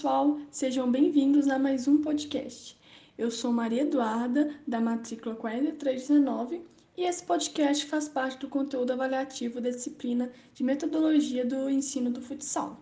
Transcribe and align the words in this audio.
pessoal, 0.00 0.38
sejam 0.50 0.90
bem-vindos 0.90 1.46
a 1.46 1.58
mais 1.58 1.86
um 1.86 2.00
podcast. 2.00 2.74
Eu 3.18 3.30
sou 3.30 3.52
Maria 3.52 3.82
Eduarda, 3.82 4.50
da 4.66 4.80
matrícula 4.80 5.34
4319, 5.34 6.62
e 6.96 7.02
esse 7.02 7.22
podcast 7.22 7.84
faz 7.84 8.08
parte 8.08 8.38
do 8.38 8.48
conteúdo 8.48 8.94
avaliativo 8.94 9.60
da 9.60 9.68
disciplina 9.68 10.32
de 10.54 10.64
metodologia 10.64 11.44
do 11.44 11.68
ensino 11.68 12.10
do 12.10 12.22
futsal. 12.22 12.80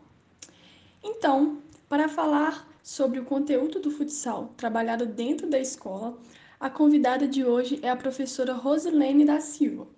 Então, 1.03 1.59
para 1.89 2.09
falar 2.09 2.73
sobre 2.85 3.19
o 3.19 3.25
conteúdo 3.25 3.81
do 3.81 3.91
futsal 3.91 4.55
trabalhado 4.57 5.05
dentro 5.05 5.51
da 5.51 5.59
escola, 5.59 6.17
a 6.61 6.71
convidada 6.71 7.27
de 7.27 7.45
hoje 7.45 7.81
é 7.83 7.91
a 7.91 7.97
professora 7.97 8.53
Rosilene 8.53 9.25
da 9.25 9.41
Silva. 9.41 9.89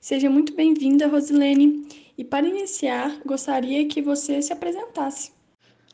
Seja 0.00 0.28
muito 0.28 0.54
bem-vinda, 0.54 1.06
Rosilene. 1.06 1.86
E 2.20 2.24
para 2.24 2.46
iniciar, 2.46 3.18
gostaria 3.24 3.88
que 3.88 4.02
você 4.02 4.42
se 4.42 4.52
apresentasse. 4.52 5.32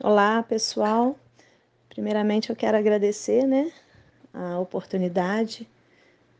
Olá, 0.03 0.43
pessoal. 0.43 1.17
Primeiramente, 1.87 2.49
eu 2.49 2.55
quero 2.55 2.75
agradecer, 2.75 3.47
né, 3.47 3.71
a 4.33 4.59
oportunidade 4.59 5.65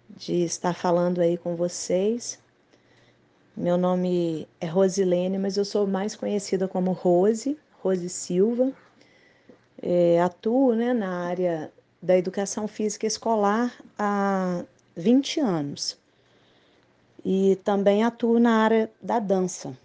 de 0.09 0.43
estar 0.43 0.73
falando 0.73 1.21
aí 1.21 1.37
com 1.37 1.55
vocês. 1.55 2.37
Meu 3.55 3.77
nome 3.77 4.45
é 4.59 4.65
Rosilene, 4.65 5.37
mas 5.37 5.55
eu 5.55 5.63
sou 5.63 5.87
mais 5.87 6.17
conhecida 6.17 6.67
como 6.67 6.91
Rose, 6.91 7.57
Rose 7.81 8.09
Silva. 8.09 8.73
É, 9.81 10.19
atuo 10.19 10.75
né, 10.75 10.91
na 10.91 11.27
área 11.27 11.71
da 12.01 12.17
educação 12.17 12.67
física 12.67 13.07
escolar 13.07 13.73
há 13.97 14.65
20 14.97 15.39
anos 15.39 15.97
e 17.29 17.57
também 17.57 18.05
atuo 18.05 18.39
na 18.39 18.63
área 18.63 18.89
da 19.01 19.19
dança 19.19 19.77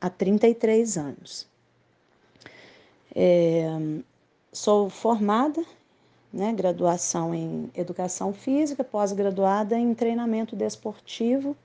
há 0.00 0.08
33 0.08 0.96
anos. 0.96 1.44
É, 3.12 3.66
sou 4.52 4.88
formada, 4.88 5.60
né, 6.32 6.52
graduação 6.52 7.34
em 7.34 7.68
educação 7.74 8.32
física, 8.32 8.84
pós-graduada 8.84 9.76
em 9.76 9.92
treinamento 9.92 10.54
desportivo 10.54 11.56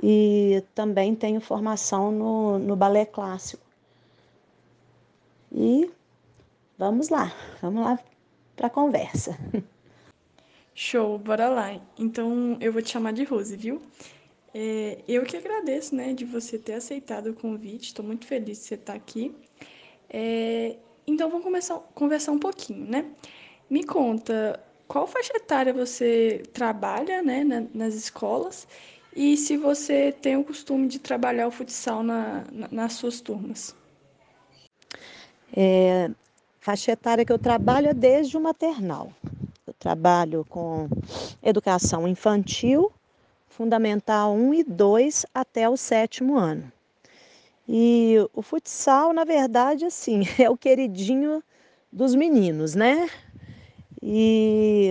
e 0.00 0.62
também 0.72 1.16
tenho 1.16 1.40
formação 1.40 2.12
no, 2.12 2.60
no 2.60 2.76
balé 2.76 3.04
clássico. 3.04 3.66
E 5.50 5.90
vamos 6.78 7.08
lá, 7.08 7.32
vamos 7.60 7.82
lá 7.82 7.98
para 8.54 8.68
a 8.68 8.70
conversa. 8.70 9.36
Show, 10.74 11.18
bora 11.18 11.48
lá. 11.48 11.80
Então 11.98 12.56
eu 12.60 12.72
vou 12.72 12.82
te 12.82 12.90
chamar 12.90 13.12
de 13.12 13.24
Rose, 13.24 13.56
viu? 13.56 13.82
É, 14.54 14.98
eu 15.08 15.24
que 15.24 15.36
agradeço, 15.36 15.94
né, 15.94 16.12
de 16.12 16.24
você 16.24 16.58
ter 16.58 16.74
aceitado 16.74 17.28
o 17.28 17.34
convite. 17.34 17.88
Estou 17.88 18.04
muito 18.04 18.26
feliz 18.26 18.58
de 18.58 18.64
você 18.64 18.74
estar 18.74 18.94
aqui. 18.94 19.34
É, 20.08 20.76
então 21.06 21.28
vamos 21.30 21.44
começar 21.44 21.78
conversar 21.94 22.32
um 22.32 22.38
pouquinho, 22.38 22.86
né? 22.86 23.04
Me 23.68 23.84
conta 23.84 24.60
qual 24.86 25.06
faixa 25.06 25.32
etária 25.36 25.72
você 25.72 26.42
trabalha, 26.52 27.22
né, 27.22 27.44
na, 27.44 27.64
nas 27.72 27.94
escolas 27.94 28.68
e 29.14 29.36
se 29.36 29.56
você 29.56 30.12
tem 30.12 30.36
o 30.36 30.44
costume 30.44 30.86
de 30.86 30.98
trabalhar 30.98 31.46
o 31.46 31.50
futsal 31.50 32.02
na, 32.02 32.44
na, 32.50 32.68
nas 32.70 32.94
suas 32.94 33.20
turmas. 33.20 33.74
É, 35.54 36.10
faixa 36.60 36.92
etária 36.92 37.24
que 37.24 37.32
eu 37.32 37.38
trabalho 37.38 37.88
é 37.88 37.94
desde 37.94 38.36
o 38.36 38.40
maternal. 38.40 39.12
Trabalho 39.82 40.46
com 40.48 40.88
educação 41.42 42.06
infantil, 42.06 42.92
fundamental 43.48 44.32
1 44.32 44.54
e 44.54 44.62
2 44.62 45.26
até 45.34 45.68
o 45.68 45.76
sétimo 45.76 46.38
ano. 46.38 46.70
E 47.68 48.14
o 48.32 48.42
futsal, 48.42 49.12
na 49.12 49.24
verdade, 49.24 49.84
assim, 49.84 50.22
é 50.38 50.48
o 50.48 50.56
queridinho 50.56 51.42
dos 51.90 52.14
meninos, 52.14 52.76
né? 52.76 53.10
E 54.00 54.90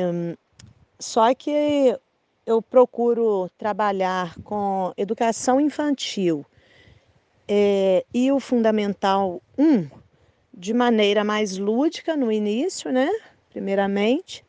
só 1.00 1.34
que 1.34 1.98
eu 2.46 2.62
procuro 2.62 3.50
trabalhar 3.58 4.36
com 4.44 4.92
educação 4.98 5.62
infantil 5.62 6.46
é, 7.48 8.06
e 8.14 8.30
o 8.30 8.42
fundamental 8.42 9.42
1 9.58 9.90
de 10.54 10.74
maneira 10.74 11.24
mais 11.24 11.58
lúdica 11.58 12.18
no 12.18 12.30
início, 12.30 12.92
né? 12.92 13.10
Primeiramente, 13.50 14.44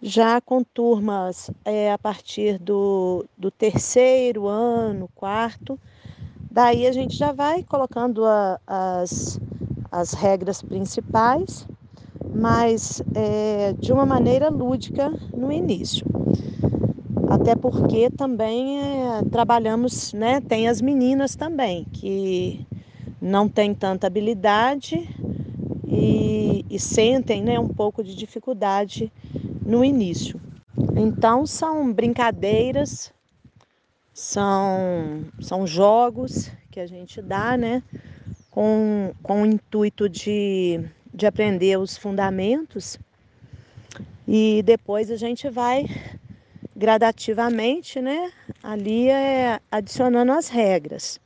já 0.00 0.40
com 0.40 0.62
turmas 0.62 1.50
é, 1.64 1.92
a 1.92 1.98
partir 1.98 2.58
do, 2.58 3.24
do 3.36 3.50
terceiro 3.50 4.46
ano, 4.46 5.08
quarto, 5.14 5.78
daí 6.50 6.86
a 6.86 6.92
gente 6.92 7.16
já 7.16 7.32
vai 7.32 7.62
colocando 7.62 8.24
a, 8.24 8.60
as, 8.66 9.40
as 9.90 10.12
regras 10.12 10.62
principais, 10.62 11.66
mas 12.34 13.02
é, 13.14 13.72
de 13.78 13.92
uma 13.92 14.04
maneira 14.04 14.48
lúdica 14.48 15.10
no 15.34 15.50
início. 15.50 16.06
Até 17.28 17.56
porque 17.56 18.10
também 18.10 18.80
é, 18.80 19.22
trabalhamos, 19.30 20.12
né? 20.12 20.40
Tem 20.40 20.68
as 20.68 20.80
meninas 20.80 21.34
também, 21.34 21.84
que 21.92 22.66
não 23.20 23.48
têm 23.48 23.74
tanta 23.74 24.06
habilidade 24.06 25.08
e, 25.86 26.64
e 26.68 26.78
sentem 26.78 27.42
né, 27.42 27.58
um 27.58 27.68
pouco 27.68 28.02
de 28.04 28.14
dificuldade 28.14 29.12
no 29.66 29.84
início. 29.84 30.40
Então 30.96 31.44
são 31.44 31.92
brincadeiras, 31.92 33.12
são, 34.14 35.24
são 35.40 35.66
jogos 35.66 36.50
que 36.70 36.78
a 36.78 36.86
gente 36.86 37.20
dá, 37.20 37.56
né? 37.56 37.82
Com, 38.50 39.12
com 39.22 39.42
o 39.42 39.46
intuito 39.46 40.08
de, 40.08 40.80
de 41.12 41.26
aprender 41.26 41.78
os 41.78 41.96
fundamentos 41.96 42.98
e 44.26 44.62
depois 44.64 45.10
a 45.10 45.16
gente 45.16 45.48
vai 45.50 45.84
gradativamente, 46.74 48.00
né? 48.00 48.32
Ali 48.62 49.08
é 49.08 49.60
adicionando 49.70 50.32
as 50.32 50.48
regras. 50.48 51.20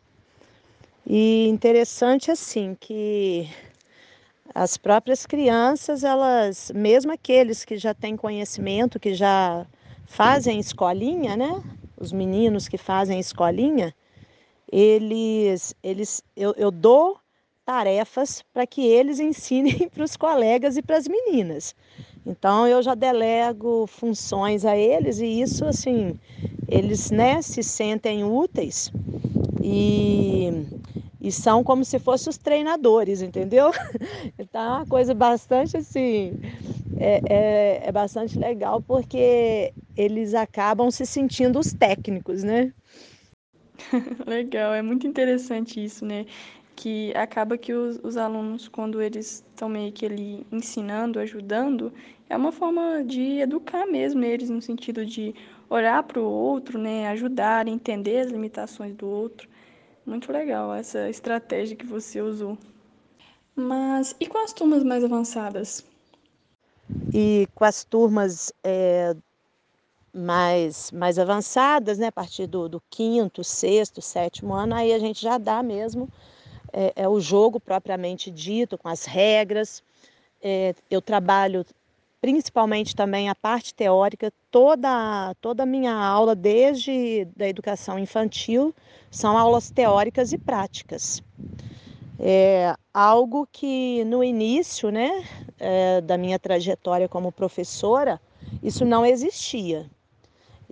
E 1.07 1.47
interessante 1.49 2.31
assim 2.31 2.77
que 2.79 3.49
as 4.55 4.77
próprias 4.77 5.27
crianças, 5.27 6.03
elas, 6.05 6.73
mesmo 6.75 7.13
aqueles 7.13 7.65
que 7.65 7.77
já 7.77 7.95
têm 7.95 8.17
conhecimento, 8.17 8.99
que 8.99 9.15
já 9.15 9.67
fazem 10.07 10.59
escolinha, 10.59 11.37
né? 11.37 11.63
Os 11.97 12.13
meninos 12.13 12.67
que 12.67 12.77
fazem 12.79 13.21
escolinha, 13.21 13.95
eles, 14.71 15.75
eles, 15.83 16.23
eu, 16.37 16.55
eu 16.57 16.71
dou 16.71 17.19
tarefas 17.65 18.43
para 18.53 18.67
que 18.67 18.85
eles 18.87 19.21
ensinem 19.21 19.89
para 19.89 20.05
os 20.05 20.17
colegas 20.17 20.77
e 20.77 20.83
para 20.83 20.97
as 20.97 21.07
meninas. 21.07 21.75
Então 22.27 22.67
eu 22.67 22.83
já 22.83 22.95
delego 22.95 23.87
funções 23.87 24.65
a 24.65 24.77
eles 24.77 25.21
e 25.21 25.41
isso 25.41 25.65
assim, 25.65 26.19
eles 26.69 27.11
né, 27.11 27.41
se 27.41 27.63
sentem 27.63 28.25
úteis 28.25 28.93
e 29.63 30.67
e 31.21 31.31
são 31.31 31.63
como 31.63 31.85
se 31.85 31.99
fossem 31.99 32.31
os 32.31 32.39
treinadores, 32.39 33.21
entendeu? 33.21 33.71
É 34.53 34.59
uma 34.59 34.87
coisa 34.87 35.15
bastante 35.15 35.77
assim, 35.77 36.37
é, 36.97 37.23
é, 37.29 37.89
é, 37.89 37.93
bastante 37.93 38.39
legal 38.39 38.81
porque 38.83 39.73
eles 39.97 40.35
acabam 40.35 40.91
se 40.91 41.07
sentindo 41.07 41.59
os 41.59 41.73
técnicos, 41.73 42.43
né? 42.43 42.73
legal, 44.27 44.75
é 44.75 44.83
muito 44.83 45.07
interessante 45.07 45.83
isso, 45.83 46.05
né? 46.05 46.27
Que 46.77 47.13
acaba 47.17 47.59
que 47.59 47.73
os, 47.73 47.99
os 48.03 48.17
alunos, 48.17 48.69
quando 48.69 49.01
eles 49.03 49.45
estão 49.51 49.69
meio 49.69 49.93
que 49.93 50.07
ali 50.07 50.47
ensinando, 50.51 51.19
ajudando, 51.21 51.93
é 52.29 52.37
uma 52.37 52.53
forma 52.53 53.05
de 53.05 53.39
educar 53.41 53.87
mesmo 53.87 54.25
eles, 54.25 54.51
no 54.51 54.63
sentido 54.63 55.05
de 55.07 55.35
olhar 55.69 56.03
para 56.03 56.21
o 56.21 56.25
outro, 56.25 56.79
né? 56.79 57.09
Ajudar, 57.09 57.69
entender 57.69 58.21
as 58.21 58.33
limitações 58.33 58.95
do 58.95 59.07
outro. 59.07 59.49
Muito 60.07 60.33
legal 60.33 60.75
essa 60.75 61.09
estratégia 61.11 61.77
que 61.77 61.87
você 61.87 62.21
usou. 62.21 62.59
Mas 63.61 64.15
e 64.19 64.27
com 64.27 64.39
as 64.39 64.53
turmas 64.53 64.83
mais 64.83 65.05
avançadas? 65.05 65.85
E 67.13 67.49
com 67.55 67.65
as 67.65 67.85
turmas 67.85 68.53
é, 68.65 69.15
mais, 70.13 70.91
mais 70.91 71.19
avançadas, 71.19 71.99
né, 71.99 72.09
a 72.09 72.13
partir 72.13 72.47
do, 72.47 72.69
do, 72.69 72.83
quinto, 72.91 73.45
sexto, 73.45 74.03
sétimo 74.03 74.55
ano, 74.55 74.75
aí 74.75 74.93
a 74.93 74.99
gente 74.99 75.23
já 75.23 75.39
dá 75.39 75.63
mesmo 75.63 76.09
é, 76.73 76.93
é 76.97 77.09
o 77.09 77.21
jogo 77.21 77.61
propriamente 77.61 78.31
dito, 78.31 78.79
com 78.79 78.89
as 78.89 79.05
regras. 79.05 79.83
É, 80.43 80.75
eu 80.91 81.03
trabalho 81.03 81.65
principalmente 82.21 82.95
também 82.95 83.31
a 83.31 83.35
parte 83.35 83.73
teórica, 83.75 84.33
toda, 84.51 85.35
toda 85.41 85.63
a 85.63 85.67
minha 85.67 85.95
aula, 85.95 86.35
desde 86.35 87.27
da 87.35 87.49
educação 87.49 87.99
infantil, 87.99 88.75
são 89.11 89.39
aulas 89.39 89.71
teóricas 89.71 90.33
e 90.33 90.39
práticas. 90.39 91.23
É 92.23 92.75
algo 92.93 93.49
que 93.51 94.05
no 94.05 94.23
início 94.23 94.91
né, 94.91 95.25
é, 95.59 96.01
da 96.03 96.19
minha 96.19 96.39
trajetória 96.39 97.09
como 97.09 97.33
professora, 97.33 98.21
isso 98.63 98.85
não 98.85 99.07
existia. 99.07 99.91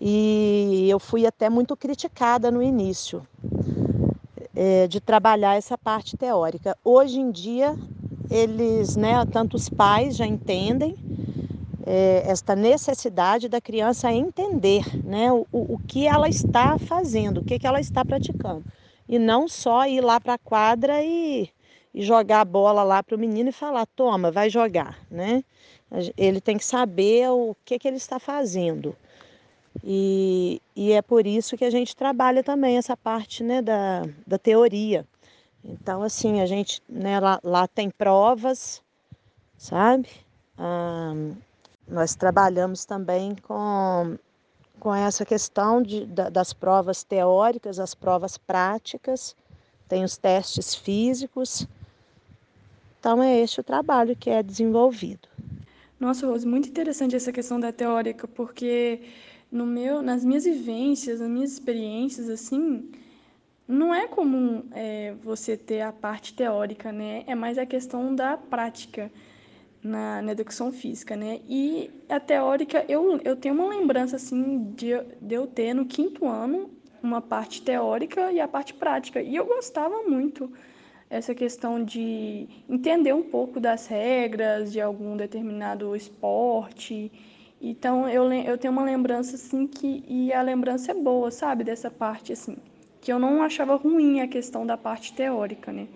E 0.00 0.86
eu 0.90 0.98
fui 1.00 1.26
até 1.26 1.48
muito 1.50 1.76
criticada 1.76 2.50
no 2.50 2.62
início. 2.62 3.26
é, 4.54 4.88
de 4.88 5.00
trabalhar 5.00 5.56
essa 5.56 5.78
parte 5.78 6.16
teórica. 6.16 6.76
Hoje 6.84 7.20
em 7.20 7.30
dia, 7.30 7.76
eles, 8.28 8.96
né, 8.96 9.24
tanto 9.26 9.56
os 9.56 9.68
pais 9.68 10.16
já 10.16 10.26
entendem 10.26 10.96
é, 11.86 12.24
esta 12.26 12.56
necessidade 12.56 13.48
da 13.48 13.60
criança 13.60 14.12
entender 14.12 14.84
né, 15.04 15.30
o, 15.32 15.46
o 15.52 15.78
que 15.86 16.06
ela 16.08 16.28
está 16.28 16.76
fazendo, 16.78 17.38
o 17.40 17.44
que, 17.44 17.58
que 17.58 17.66
ela 17.66 17.80
está 17.80 18.04
praticando. 18.04 18.64
E 19.08 19.18
não 19.18 19.48
só 19.48 19.86
ir 19.86 20.00
lá 20.00 20.20
para 20.20 20.34
a 20.34 20.38
quadra 20.38 21.02
e, 21.02 21.50
e, 21.94 22.02
jogar 22.02 22.40
a 22.40 22.44
bola 22.44 22.82
lá 22.82 23.02
para 23.02 23.16
o 23.16 23.18
menino 23.18 23.48
e 23.48 23.52
falar, 23.52 23.86
toma, 23.86 24.30
vai 24.30 24.50
jogar. 24.50 24.98
Né? 25.10 25.42
Ele 26.16 26.40
tem 26.40 26.58
que 26.58 26.64
saber 26.64 27.30
o 27.30 27.56
que, 27.64 27.78
que 27.78 27.88
ele 27.88 27.96
está 27.96 28.18
fazendo. 28.18 28.94
E, 29.82 30.60
e 30.74 30.92
é 30.92 31.00
por 31.00 31.26
isso 31.26 31.56
que 31.56 31.64
a 31.64 31.70
gente 31.70 31.96
trabalha 31.96 32.42
também 32.42 32.76
essa 32.76 32.96
parte 32.96 33.42
né, 33.42 33.62
da, 33.62 34.02
da 34.26 34.38
teoria. 34.38 35.06
Então, 35.64 36.02
assim, 36.02 36.40
a 36.40 36.46
gente 36.46 36.82
né, 36.88 37.18
lá, 37.20 37.40
lá 37.42 37.66
tem 37.66 37.90
provas, 37.90 38.82
sabe? 39.56 40.08
Ah, 40.56 41.12
nós 41.86 42.14
trabalhamos 42.14 42.84
também 42.84 43.34
com, 43.36 44.18
com 44.78 44.94
essa 44.94 45.24
questão 45.24 45.82
de, 45.82 46.06
das 46.06 46.52
provas 46.52 47.02
teóricas, 47.02 47.78
as 47.78 47.94
provas 47.94 48.36
práticas, 48.38 49.34
tem 49.88 50.04
os 50.04 50.16
testes 50.16 50.74
físicos. 50.74 51.66
Então, 52.98 53.22
é 53.22 53.40
este 53.40 53.60
o 53.60 53.64
trabalho 53.64 54.16
que 54.16 54.30
é 54.30 54.42
desenvolvido. 54.42 55.28
Nossa, 55.98 56.26
Rose, 56.26 56.46
muito 56.46 56.68
interessante 56.68 57.16
essa 57.16 57.32
questão 57.32 57.58
da 57.58 57.72
teórica, 57.72 58.28
porque 58.28 59.00
no 59.50 59.66
meu, 59.66 60.02
nas 60.02 60.24
minhas 60.24 60.44
vivências, 60.44 61.20
nas 61.20 61.28
minhas 61.28 61.52
experiências, 61.52 62.28
assim, 62.28 62.90
não 63.66 63.94
é 63.94 64.06
comum 64.06 64.64
é, 64.72 65.14
você 65.22 65.56
ter 65.56 65.80
a 65.80 65.92
parte 65.92 66.34
teórica, 66.34 66.92
né? 66.92 67.24
É 67.26 67.34
mais 67.34 67.58
a 67.58 67.66
questão 67.66 68.14
da 68.14 68.36
prática 68.36 69.10
na, 69.82 70.22
na 70.22 70.32
educação 70.32 70.72
física, 70.72 71.16
né? 71.16 71.40
E 71.48 71.90
a 72.08 72.18
teórica, 72.18 72.84
eu, 72.88 73.20
eu 73.24 73.36
tenho 73.36 73.54
uma 73.54 73.68
lembrança, 73.68 74.16
assim, 74.16 74.72
de, 74.76 74.90
de 75.20 75.34
eu 75.34 75.46
ter 75.46 75.74
no 75.74 75.86
quinto 75.86 76.26
ano 76.26 76.70
uma 77.02 77.20
parte 77.20 77.62
teórica 77.62 78.32
e 78.32 78.40
a 78.40 78.48
parte 78.48 78.74
prática. 78.74 79.22
E 79.22 79.36
eu 79.36 79.46
gostava 79.46 80.02
muito 80.02 80.52
essa 81.08 81.34
questão 81.34 81.82
de 81.82 82.48
entender 82.68 83.14
um 83.14 83.22
pouco 83.22 83.60
das 83.60 83.86
regras 83.86 84.72
de 84.72 84.80
algum 84.80 85.16
determinado 85.16 85.94
esporte. 85.96 87.10
Então, 87.60 88.08
eu, 88.08 88.30
eu 88.32 88.58
tenho 88.58 88.72
uma 88.72 88.84
lembrança, 88.84 89.36
assim, 89.36 89.66
que... 89.66 90.04
E 90.06 90.32
a 90.32 90.42
lembrança 90.42 90.92
é 90.92 90.94
boa, 90.94 91.30
sabe? 91.30 91.64
Dessa 91.64 91.90
parte, 91.90 92.32
assim. 92.32 92.56
Que 93.00 93.12
eu 93.12 93.18
não 93.18 93.42
achava 93.42 93.74
ruim 93.76 94.20
a 94.20 94.28
questão 94.28 94.66
da 94.66 94.76
parte 94.76 95.12
teórica, 95.14 95.72
né? 95.72 95.88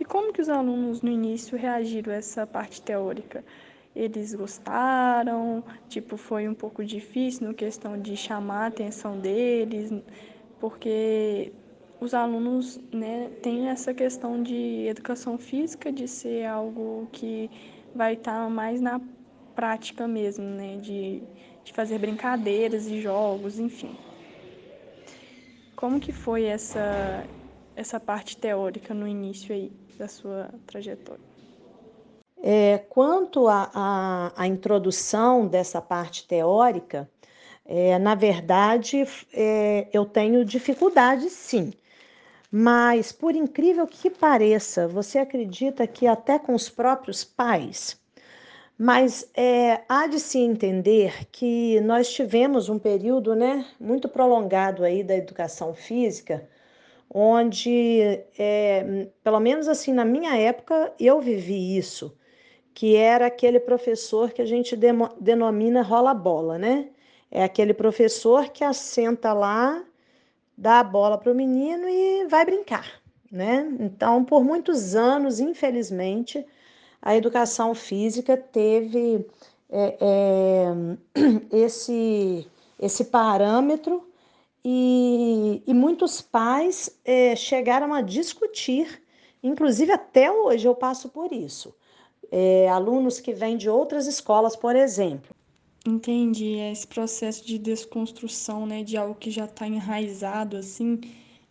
E 0.00 0.04
como 0.04 0.32
que 0.32 0.40
os 0.40 0.48
alunos 0.48 1.02
no 1.02 1.10
início 1.10 1.58
reagiram 1.58 2.10
a 2.10 2.16
essa 2.16 2.46
parte 2.46 2.80
teórica? 2.80 3.44
Eles 3.94 4.34
gostaram? 4.34 5.62
Tipo, 5.90 6.16
foi 6.16 6.48
um 6.48 6.54
pouco 6.54 6.82
difícil 6.82 7.46
no 7.46 7.54
questão 7.54 8.00
de 8.00 8.16
chamar 8.16 8.64
a 8.64 8.66
atenção 8.68 9.18
deles, 9.18 9.92
porque 10.58 11.52
os 12.00 12.14
alunos 12.14 12.80
né, 12.90 13.30
têm 13.42 13.68
essa 13.68 13.92
questão 13.92 14.42
de 14.42 14.86
educação 14.88 15.36
física, 15.36 15.92
de 15.92 16.08
ser 16.08 16.46
algo 16.46 17.06
que 17.12 17.50
vai 17.94 18.14
estar 18.14 18.48
mais 18.48 18.80
na 18.80 19.02
prática 19.54 20.08
mesmo, 20.08 20.44
né, 20.44 20.78
de, 20.78 21.22
de 21.62 21.72
fazer 21.74 21.98
brincadeiras 21.98 22.86
e 22.86 23.02
jogos, 23.02 23.58
enfim. 23.58 23.94
Como 25.76 26.00
que 26.00 26.12
foi 26.12 26.44
essa, 26.44 27.26
essa 27.76 27.98
parte 27.98 28.36
teórica 28.36 28.92
no 28.92 29.06
início 29.06 29.54
aí? 29.54 29.72
da 30.00 30.08
sua 30.08 30.48
trajetória? 30.66 31.22
É, 32.42 32.78
quanto 32.88 33.46
à 33.48 34.46
introdução 34.46 35.46
dessa 35.46 35.82
parte 35.82 36.26
teórica, 36.26 37.08
é, 37.66 37.98
na 37.98 38.14
verdade, 38.14 39.06
é, 39.34 39.86
eu 39.92 40.06
tenho 40.06 40.42
dificuldade 40.42 41.28
sim. 41.28 41.70
Mas, 42.50 43.12
por 43.12 43.36
incrível 43.36 43.86
que 43.86 44.08
pareça, 44.08 44.88
você 44.88 45.18
acredita 45.18 45.86
que 45.86 46.06
até 46.06 46.38
com 46.38 46.54
os 46.54 46.70
próprios 46.70 47.22
pais? 47.22 48.00
Mas 48.76 49.30
é, 49.36 49.82
há 49.86 50.06
de 50.06 50.18
se 50.18 50.38
entender 50.38 51.26
que 51.30 51.78
nós 51.82 52.10
tivemos 52.10 52.70
um 52.70 52.78
período 52.78 53.36
né, 53.36 53.66
muito 53.78 54.08
prolongado 54.08 54.82
aí 54.82 55.04
da 55.04 55.14
educação 55.14 55.74
física, 55.74 56.48
onde, 57.12 58.22
é, 58.38 59.08
pelo 59.24 59.40
menos 59.40 59.66
assim, 59.66 59.92
na 59.92 60.04
minha 60.04 60.36
época, 60.36 60.92
eu 60.98 61.20
vivi 61.20 61.76
isso, 61.76 62.16
que 62.72 62.94
era 62.96 63.26
aquele 63.26 63.58
professor 63.58 64.30
que 64.32 64.40
a 64.40 64.46
gente 64.46 64.76
denomina 65.20 65.82
rola-bola, 65.82 66.56
né? 66.56 66.88
É 67.30 67.42
aquele 67.42 67.74
professor 67.74 68.48
que 68.50 68.62
assenta 68.62 69.32
lá, 69.32 69.84
dá 70.56 70.80
a 70.80 70.84
bola 70.84 71.18
para 71.18 71.32
o 71.32 71.34
menino 71.34 71.88
e 71.88 72.26
vai 72.28 72.44
brincar, 72.44 73.00
né? 73.30 73.68
Então, 73.80 74.24
por 74.24 74.44
muitos 74.44 74.94
anos, 74.94 75.40
infelizmente, 75.40 76.46
a 77.02 77.16
educação 77.16 77.74
física 77.74 78.36
teve 78.36 79.26
é, 79.68 79.96
é, 80.00 80.66
esse, 81.52 82.46
esse 82.78 83.04
parâmetro 83.06 84.09
e, 84.64 85.62
e 85.66 85.72
muitos 85.72 86.20
pais 86.20 87.00
é, 87.04 87.34
chegaram 87.34 87.94
a 87.94 88.02
discutir, 88.02 89.02
inclusive 89.42 89.92
até 89.92 90.30
hoje 90.30 90.66
eu 90.68 90.74
passo 90.74 91.08
por 91.08 91.32
isso. 91.32 91.74
É, 92.30 92.68
alunos 92.68 93.18
que 93.18 93.32
vêm 93.32 93.56
de 93.56 93.68
outras 93.68 94.06
escolas, 94.06 94.54
por 94.54 94.76
exemplo. 94.76 95.34
Entendi, 95.86 96.58
é 96.58 96.70
esse 96.70 96.86
processo 96.86 97.44
de 97.44 97.58
desconstrução, 97.58 98.66
né, 98.66 98.84
de 98.84 98.96
algo 98.98 99.14
que 99.14 99.30
já 99.30 99.46
está 99.46 99.66
enraizado, 99.66 100.58
assim, 100.58 101.00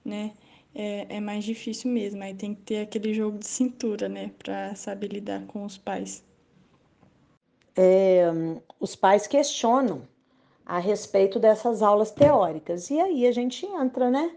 né, 0.06 0.34
é, 0.74 1.18
é, 1.18 1.20
mais 1.20 1.44
difícil 1.44 1.92
mesmo. 1.92 2.22
Aí 2.22 2.36
tem 2.36 2.54
que 2.54 2.62
ter 2.62 2.82
aquele 2.82 3.14
jogo 3.14 3.40
de 3.40 3.48
cintura, 3.48 4.08
né, 4.08 4.32
para 4.38 4.76
saber 4.76 5.08
lidar 5.08 5.46
com 5.48 5.66
os 5.66 5.78
pais. 5.78 6.24
É, 7.76 8.26
os 8.80 8.96
pais 8.96 9.26
questionam 9.26 10.08
a 10.70 10.78
respeito 10.78 11.40
dessas 11.40 11.82
aulas 11.82 12.12
teóricas. 12.12 12.92
E 12.92 13.02
aí 13.02 13.26
a 13.26 13.32
gente 13.32 13.66
entra, 13.66 14.12
né, 14.12 14.32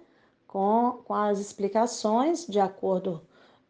com, 0.46 1.02
com 1.04 1.12
as 1.12 1.38
explicações 1.38 2.46
de 2.46 2.58
acordo 2.58 3.20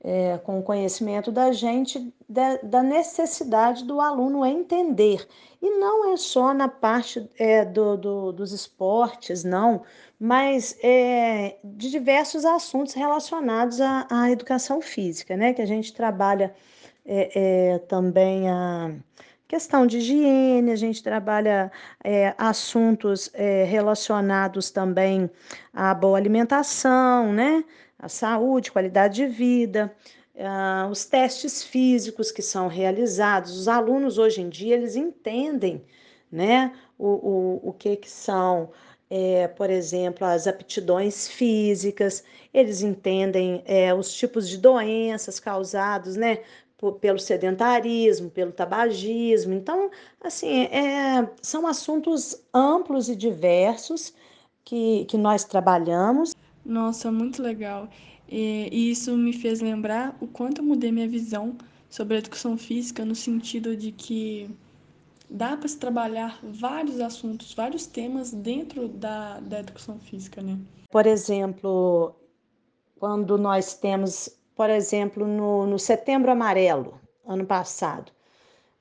é, 0.01 0.39
com 0.39 0.61
o 0.61 0.63
conhecimento 0.63 1.33
da 1.33 1.51
gente 1.51 2.15
da, 2.29 2.57
da, 2.59 2.81
necessidade 2.81 3.85
do 3.85 4.01
aluno 4.01 4.47
entender. 4.47 5.27
E 5.61 5.71
não 5.71 6.13
é 6.13 6.17
só 6.17 6.55
na 6.55 6.69
parte 6.69 7.29
é, 7.37 7.65
do, 7.65 7.97
do, 7.97 8.33
dos 8.33 8.53
esportes, 8.53 9.43
não, 9.43 9.83
mas 10.19 10.79
é, 10.85 11.57
de 11.65 11.91
diversos 11.91 12.45
assuntos 12.45 12.95
relacionados 12.95 13.81
à, 13.81 14.07
à, 14.09 14.31
educação 14.31 14.81
física, 14.81 15.37
né? 15.37 15.53
Que 15.53 15.63
a 15.63 15.67
gente 15.67 15.93
trabalha 15.93 16.55
é, 17.05 17.73
é, 17.75 17.79
também 17.81 18.49
a 18.49 18.95
questão 19.53 19.87
de 19.87 19.99
higiene, 19.99 20.73
a 20.73 20.77
gente 20.77 21.03
trabalha 21.03 21.71
é, 22.03 22.35
assuntos 22.39 23.31
é, 23.35 23.65
relacionados 23.65 24.71
também 24.71 25.31
à 25.75 25.93
boa 25.93 26.17
alimentação, 26.17 27.35
né? 27.35 27.63
A 27.99 28.09
saúde, 28.09 28.73
qualidade 28.73 29.17
de 29.17 29.27
vida, 29.27 29.95
uh, 30.35 30.91
os 30.91 31.05
testes 31.05 31.63
físicos 31.63 32.33
que 32.33 32.41
são 32.41 32.67
realizados. 32.67 33.55
Os 33.55 33.69
alunos 33.69 34.17
hoje 34.17 34.41
em 34.41 34.49
dia 34.49 34.75
eles 34.75 34.97
entendem, 34.97 35.85
né? 36.31 36.73
O, 36.99 37.09
o, 37.09 37.69
o 37.69 37.73
que 37.75 37.97
que 37.97 38.09
são 38.11 38.71
é, 39.15 39.47
por 39.47 39.69
exemplo, 39.69 40.27
as 40.27 40.47
aptidões 40.47 41.29
físicas, 41.29 42.25
eles 42.55 42.81
entendem 42.81 43.63
é, 43.67 43.93
os 43.93 44.15
tipos 44.15 44.49
de 44.49 44.57
doenças 44.57 45.39
causados, 45.39 46.17
né, 46.17 46.39
pelo 46.91 47.19
sedentarismo, 47.19 48.31
pelo 48.31 48.51
tabagismo. 48.51 49.53
Então, 49.53 49.91
assim, 50.21 50.63
é, 50.65 51.29
são 51.41 51.67
assuntos 51.67 52.43
amplos 52.53 53.09
e 53.09 53.15
diversos 53.15 54.13
que, 54.65 55.05
que 55.05 55.17
nós 55.17 55.45
trabalhamos. 55.45 56.35
Nossa, 56.65 57.13
muito 57.13 57.43
legal. 57.43 57.89
E, 58.29 58.69
e 58.73 58.91
isso 58.91 59.17
me 59.17 59.33
fez 59.33 59.61
lembrar 59.61 60.17
o 60.21 60.27
quanto 60.27 60.61
eu 60.61 60.65
mudei 60.65 60.91
minha 60.91 61.09
visão 61.09 61.57
sobre 61.89 62.17
a 62.17 62.19
educação 62.19 62.57
física, 62.57 63.05
no 63.05 63.15
sentido 63.15 63.77
de 63.77 63.93
que 63.93 64.51
dá 65.29 65.57
para 65.57 65.69
se 65.69 65.79
trabalhar 65.79 66.41
vários 66.43 66.99
assuntos, 67.01 67.55
vários 67.55 67.87
temas 67.87 68.33
dentro 68.33 68.89
da, 68.89 69.39
da 69.41 69.61
educação 69.61 69.99
física, 69.99 70.43
né? 70.43 70.59
Por 70.91 71.07
exemplo, 71.07 72.15
quando 72.99 73.37
nós 73.39 73.75
temos 73.75 74.31
por 74.55 74.71
exemplo, 74.71 75.27
no, 75.27 75.67
no 75.67 75.79
Setembro 75.79 76.31
Amarelo, 76.31 77.01
ano 77.27 77.47
passado, 77.47 78.13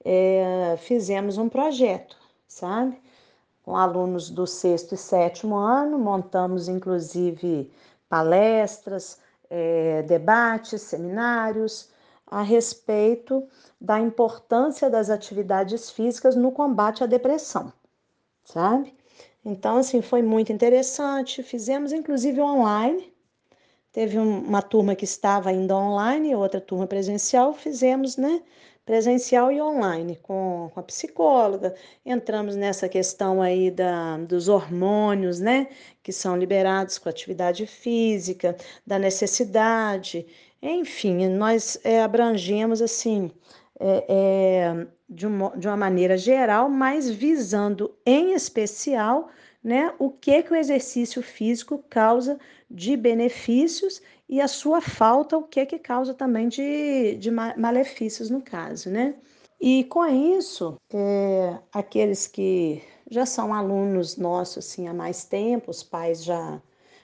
é, 0.04 0.76
fizemos 0.80 1.38
um 1.38 1.48
projeto, 1.50 2.18
sabe? 2.48 3.00
Com 3.64 3.76
alunos 3.76 4.30
do 4.30 4.48
sexto 4.48 4.96
e 4.96 4.98
sétimo 4.98 5.56
ano, 5.56 6.00
montamos 6.00 6.68
inclusive 6.68 7.72
palestras, 8.10 9.20
é, 9.50 10.02
debates, 10.04 10.82
seminários 10.82 11.90
a 12.28 12.42
respeito 12.42 13.48
da 13.80 14.00
importância 14.00 14.90
das 14.90 15.10
atividades 15.10 15.90
físicas 15.90 16.36
no 16.36 16.52
combate 16.52 17.04
à 17.04 17.08
depressão, 17.08 17.72
sabe? 18.44 18.96
Então, 19.44 19.78
assim, 19.78 20.02
foi 20.02 20.22
muito 20.22 20.54
interessante. 20.54 21.44
Fizemos 21.44 21.92
inclusive 21.92 22.40
online. 22.40 23.11
Teve 23.92 24.18
uma 24.18 24.62
turma 24.62 24.96
que 24.96 25.04
estava 25.04 25.50
ainda 25.50 25.76
online, 25.76 26.34
outra 26.34 26.62
turma 26.62 26.88
presencial. 26.88 27.54
Fizemos, 27.54 28.16
né? 28.16 28.42
Presencial 28.86 29.52
e 29.52 29.62
online 29.62 30.18
com, 30.24 30.72
com 30.74 30.80
a 30.80 30.84
psicóloga. 30.84 31.76
Entramos 32.06 32.56
nessa 32.56 32.88
questão 32.88 33.42
aí 33.42 33.70
da, 33.70 34.18
dos 34.18 34.48
hormônios, 34.48 35.40
né? 35.40 35.68
Que 36.02 36.14
são 36.14 36.38
liberados 36.38 36.98
com 36.98 37.10
atividade 37.10 37.68
física, 37.68 38.56
da 38.88 38.98
necessidade. 38.98 40.26
Enfim, 40.62 41.28
nós 41.28 41.78
é, 41.84 42.02
abrangemos, 42.02 42.82
assim, 42.82 43.30
é, 43.78 44.06
é, 44.08 44.88
de, 45.10 45.28
uma, 45.28 45.58
de 45.58 45.68
uma 45.68 45.78
maneira 45.78 46.18
geral, 46.18 46.70
mas 46.70 47.10
visando 47.10 47.94
em 48.06 48.34
especial 48.34 49.30
né, 49.64 49.94
o 50.00 50.10
que, 50.10 50.44
que 50.44 50.52
o 50.54 50.56
exercício 50.56 51.22
físico 51.22 51.84
causa 51.90 52.40
de 52.70 52.98
benefícios 52.98 54.02
e 54.28 54.42
a 54.42 54.48
sua 54.48 54.82
falta, 54.82 55.38
o 55.38 55.44
que, 55.44 55.66
que 55.66 55.78
causa 55.78 56.14
também 56.14 56.48
de, 56.48 57.16
de 57.16 57.30
malefícios 57.32 58.30
no 58.30 58.42
caso, 58.42 58.90
né? 58.90 59.16
E 59.60 59.84
com 59.84 60.06
isso, 60.08 60.76
é, 60.92 61.60
aqueles 61.72 62.26
que 62.28 62.82
já 63.10 63.26
são 63.26 63.54
alunos 63.54 64.18
nossos 64.18 64.66
assim, 64.66 64.88
há 64.88 64.94
mais 64.94 65.26
tempo, 65.26 65.70
os 65.70 65.84
pais 65.84 66.24
já, 66.24 66.60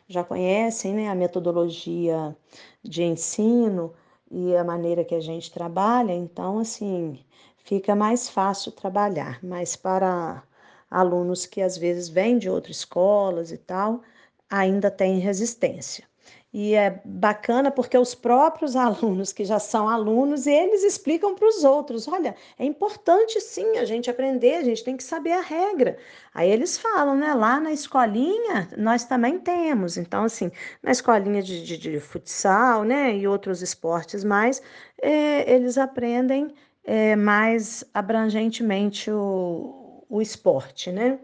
já 0.08 0.24
conhecem 0.24 0.94
né, 0.94 1.10
a 1.10 1.16
metodologia 1.16 2.36
de 2.84 3.04
ensino, 3.04 3.94
e 4.32 4.56
a 4.56 4.64
maneira 4.64 5.04
que 5.04 5.16
a 5.16 5.20
gente 5.20 5.52
trabalha, 5.52 6.14
então 6.14 6.60
assim 6.60 7.20
fica 7.64 7.96
mais 7.96 8.30
fácil 8.30 8.72
trabalhar. 8.72 9.40
Mas 9.44 9.76
para 9.76 10.44
alunos 10.90 11.46
que 11.46 11.62
às 11.62 11.78
vezes 11.78 12.10
vêm 12.10 12.38
de 12.38 12.50
outras 12.50 12.78
escolas 12.78 13.52
e 13.52 13.58
tal, 13.58 14.02
ainda 14.50 14.90
tem 14.90 15.20
resistência. 15.20 16.06
E 16.54 16.74
é 16.76 17.02
bacana 17.04 17.70
porque 17.70 17.98
os 17.98 18.16
próprios 18.16 18.76
alunos 18.78 19.34
que 19.34 19.44
já 19.44 19.60
são 19.60 19.88
alunos, 19.90 20.48
eles 20.48 20.84
explicam 20.84 21.36
para 21.36 21.48
os 21.48 21.64
outros: 21.64 22.08
olha, 22.08 22.36
é 22.58 22.66
importante 22.66 23.40
sim 23.42 23.78
a 23.78 23.86
gente 23.86 24.10
aprender, 24.10 24.56
a 24.56 24.64
gente 24.64 24.84
tem 24.84 24.96
que 24.98 25.04
saber 25.04 25.34
a 25.34 25.42
regra. 25.42 25.98
Aí 26.34 26.50
eles 26.50 26.78
falam, 26.78 27.16
né? 27.16 27.34
Lá 27.34 27.60
na 27.60 27.72
escolinha 27.72 28.70
nós 28.78 29.04
também 29.04 29.38
temos. 29.40 29.98
Então, 29.98 30.24
assim, 30.24 30.52
na 30.82 30.92
escolinha 30.92 31.44
de, 31.44 31.64
de, 31.64 31.78
de 31.78 32.00
futsal, 32.00 32.84
né? 32.84 33.16
E 33.16 33.28
outros 33.28 33.62
esportes 33.62 34.24
mais, 34.24 34.62
é, 35.02 35.54
eles 35.54 35.78
aprendem 35.78 36.54
é, 36.84 37.16
mais 37.18 37.84
abrangentemente 37.94 39.12
o, 39.12 39.77
o 40.10 40.22
esporte, 40.22 40.92
né? 40.92 41.20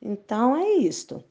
Então 0.00 0.56
é 0.56 0.70
isto. 0.74 1.22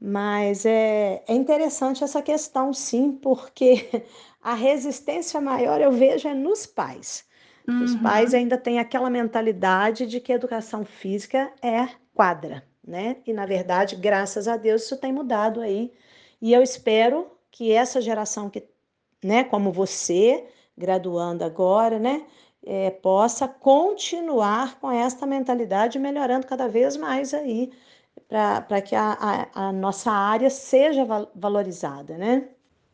Mas 0.00 0.66
é, 0.66 1.22
é 1.26 1.34
interessante 1.34 2.04
essa 2.04 2.20
questão, 2.20 2.72
sim, 2.72 3.12
porque 3.12 4.04
a 4.42 4.54
resistência 4.54 5.40
maior 5.40 5.80
eu 5.80 5.92
vejo 5.92 6.28
é 6.28 6.34
nos 6.34 6.66
pais. 6.66 7.24
Uhum. 7.66 7.82
Os 7.82 7.94
pais 7.96 8.34
ainda 8.34 8.58
têm 8.58 8.78
aquela 8.78 9.08
mentalidade 9.08 10.06
de 10.06 10.20
que 10.20 10.32
a 10.32 10.36
educação 10.36 10.84
física 10.84 11.50
é 11.62 11.88
quadra, 12.12 12.62
né? 12.86 13.16
E 13.26 13.32
na 13.32 13.46
verdade, 13.46 13.96
graças 13.96 14.46
a 14.46 14.56
Deus, 14.56 14.84
isso 14.84 14.96
tem 14.98 15.12
mudado 15.12 15.60
aí. 15.60 15.92
E 16.40 16.52
eu 16.52 16.62
espero 16.62 17.30
que 17.50 17.72
essa 17.72 18.00
geração 18.00 18.50
que, 18.50 18.62
né, 19.22 19.44
como 19.44 19.72
você, 19.72 20.44
graduando 20.76 21.44
agora, 21.44 21.98
né, 21.98 22.26
é, 22.66 22.90
possa 22.90 23.46
continuar 23.46 24.78
com 24.80 24.90
esta 24.90 25.26
mentalidade, 25.26 25.98
melhorando 25.98 26.46
cada 26.46 26.66
vez 26.66 26.96
mais 26.96 27.34
aí 27.34 27.70
para 28.28 28.80
que 28.80 28.94
a, 28.94 29.12
a, 29.12 29.66
a, 29.66 29.72
nossa 29.72 30.10
área 30.10 30.48
seja 30.48 31.04
valorizada, 31.34 32.16
né? 32.16 32.48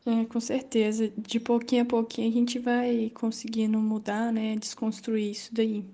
É, 0.05 0.25
com 0.25 0.39
certeza. 0.39 1.11
De 1.17 1.39
pouquinho 1.39 1.83
a 1.83 1.85
pouquinho 1.85 2.29
a 2.29 2.33
gente 2.33 2.59
vai 2.59 3.11
conseguindo 3.13 3.77
mudar, 3.77 4.31
né? 4.31 4.55
Desconstruir 4.55 5.31
isso 5.31 5.53
daí. 5.53 5.85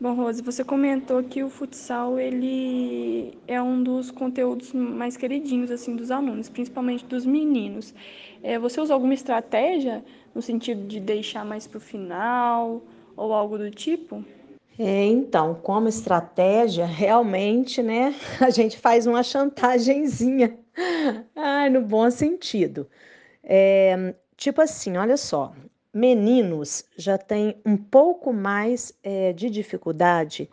Bom, 0.00 0.14
Rose, 0.14 0.42
você 0.42 0.62
comentou 0.62 1.24
que 1.24 1.42
o 1.42 1.50
futsal 1.50 2.20
ele 2.20 3.36
é 3.48 3.60
um 3.60 3.82
dos 3.82 4.12
conteúdos 4.12 4.72
mais 4.72 5.16
queridinhos 5.16 5.72
assim 5.72 5.96
dos 5.96 6.12
alunos, 6.12 6.48
principalmente 6.48 7.04
dos 7.06 7.26
meninos. 7.26 7.92
É, 8.42 8.58
você 8.58 8.80
usa 8.80 8.94
alguma 8.94 9.14
estratégia 9.14 10.04
no 10.32 10.40
sentido 10.40 10.86
de 10.86 11.00
deixar 11.00 11.44
mais 11.44 11.66
para 11.66 11.78
o 11.78 11.80
final 11.80 12.80
ou 13.18 13.32
algo 13.34 13.58
do 13.58 13.70
tipo? 13.70 14.24
É, 14.78 15.04
então, 15.06 15.56
como 15.56 15.88
estratégia, 15.88 16.86
realmente, 16.86 17.82
né, 17.82 18.14
a 18.40 18.48
gente 18.48 18.78
faz 18.78 19.06
uma 19.06 19.24
chantagemzinha, 19.24 20.56
ai, 21.34 21.68
no 21.68 21.82
bom 21.82 22.08
sentido. 22.10 22.88
É, 23.42 24.14
tipo 24.36 24.60
assim, 24.60 24.96
olha 24.96 25.16
só, 25.16 25.52
meninos 25.92 26.84
já 26.96 27.18
têm 27.18 27.60
um 27.66 27.76
pouco 27.76 28.32
mais 28.32 28.96
é, 29.02 29.32
de 29.32 29.50
dificuldade 29.50 30.48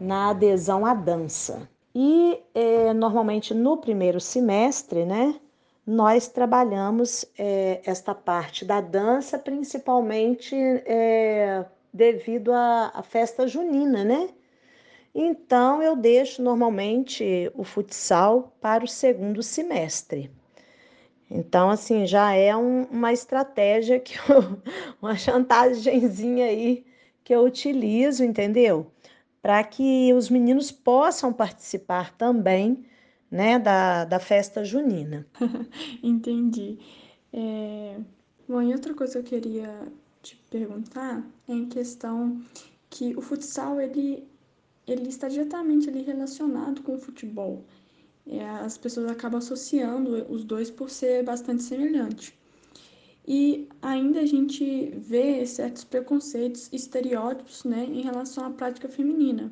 na 0.00 0.30
adesão 0.30 0.84
à 0.84 0.92
dança. 0.92 1.68
E 1.94 2.42
é, 2.54 2.92
normalmente 2.92 3.54
no 3.54 3.76
primeiro 3.76 4.20
semestre, 4.20 5.04
né, 5.04 5.36
nós 5.86 6.26
trabalhamos 6.28 7.24
é, 7.38 7.80
esta 7.84 8.14
parte 8.14 8.64
da 8.64 8.80
dança, 8.80 9.38
principalmente 9.38 10.54
é, 10.54 11.64
devido 11.92 12.52
à, 12.52 12.92
à 12.94 13.02
festa 13.02 13.46
junina, 13.46 14.04
né? 14.04 14.28
Então 15.14 15.82
eu 15.82 15.96
deixo 15.96 16.42
normalmente 16.42 17.50
o 17.54 17.64
futsal 17.64 18.56
para 18.60 18.84
o 18.84 18.88
segundo 18.88 19.42
semestre. 19.42 20.30
Então, 21.30 21.68
assim, 21.70 22.06
já 22.06 22.32
é 22.32 22.56
um, 22.56 22.84
uma 22.84 23.12
estratégia 23.12 24.00
que 24.00 24.16
eu, 24.30 24.60
uma 25.02 25.16
chantagemzinha 25.16 26.46
aí 26.46 26.84
que 27.22 27.34
eu 27.34 27.44
utilizo, 27.44 28.24
entendeu? 28.24 28.90
Para 29.42 29.62
que 29.62 30.12
os 30.14 30.30
meninos 30.30 30.72
possam 30.72 31.32
participar 31.32 32.16
também, 32.16 32.84
né, 33.30 33.58
da, 33.58 34.04
da 34.04 34.18
festa 34.18 34.64
junina. 34.64 35.26
Entendi. 36.02 36.78
É... 37.32 37.96
Bom, 38.48 38.62
e 38.62 38.72
outra 38.72 38.94
coisa 38.94 39.22
que 39.22 39.34
eu 39.34 39.40
queria 39.40 39.92
te 40.28 40.36
perguntar 40.50 41.26
é 41.48 41.52
em 41.52 41.66
questão 41.66 42.42
que 42.90 43.16
o 43.16 43.22
futsal 43.22 43.80
ele, 43.80 44.28
ele 44.86 45.08
está 45.08 45.26
diretamente 45.28 45.88
ali 45.88 46.02
relacionado 46.02 46.82
com 46.82 46.94
o 46.96 46.98
futebol. 46.98 47.64
É, 48.26 48.44
as 48.46 48.76
pessoas 48.76 49.10
acabam 49.10 49.38
associando 49.38 50.26
os 50.30 50.44
dois 50.44 50.70
por 50.70 50.90
ser 50.90 51.24
bastante 51.24 51.62
semelhante. 51.62 52.38
E 53.26 53.68
ainda 53.80 54.20
a 54.20 54.26
gente 54.26 54.90
vê 54.96 55.46
certos 55.46 55.84
preconceitos, 55.84 56.68
estereótipos 56.72 57.64
né, 57.64 57.84
em 57.84 58.02
relação 58.02 58.44
à 58.44 58.50
prática 58.50 58.88
feminina. 58.88 59.50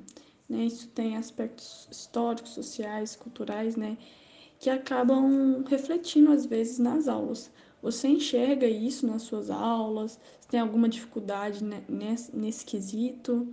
Né? 0.49 0.65
Isso 0.65 0.89
tem 0.89 1.17
aspectos 1.17 1.89
históricos, 1.91 2.53
sociais, 2.53 3.17
culturais, 3.17 3.77
né, 3.77 3.97
que 4.59 4.69
acabam 4.69 5.65
refletindo 5.69 6.33
às 6.33 6.45
vezes 6.45 6.79
nas 6.79 7.09
aulas. 7.09 7.51
Você 7.87 8.09
enxerga 8.09 8.67
isso 8.67 9.07
nas 9.07 9.23
suas 9.23 9.49
aulas? 9.49 10.19
Você 10.41 10.49
tem 10.51 10.59
alguma 10.59 10.89
dificuldade 10.89 11.63
nesse, 11.89 12.37
nesse 12.37 12.65
quesito? 12.65 13.47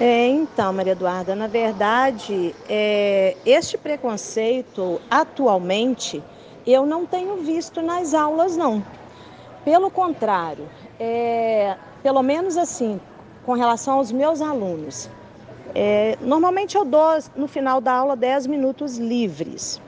É, 0.00 0.26
então, 0.26 0.72
Maria 0.72 0.94
Eduarda, 0.94 1.36
na 1.36 1.46
verdade, 1.46 2.52
é, 2.68 3.36
este 3.46 3.78
preconceito 3.78 5.00
atualmente 5.08 6.20
eu 6.66 6.84
não 6.84 7.06
tenho 7.06 7.36
visto 7.36 7.80
nas 7.80 8.14
aulas, 8.14 8.56
não. 8.56 8.84
Pelo 9.64 9.92
contrário, 9.92 10.68
é, 10.98 11.76
pelo 12.02 12.20
menos 12.20 12.56
assim, 12.56 13.00
com 13.46 13.52
relação 13.52 13.98
aos 13.98 14.10
meus 14.10 14.42
alunos, 14.42 15.08
é, 15.72 16.18
normalmente 16.20 16.76
eu 16.76 16.84
dou 16.84 17.16
no 17.36 17.46
final 17.46 17.80
da 17.80 17.92
aula 17.92 18.16
10 18.16 18.48
minutos 18.48 18.98
livres. 18.98 19.80